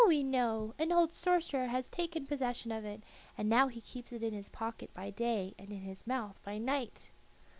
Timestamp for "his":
4.33-4.49, 5.81-6.07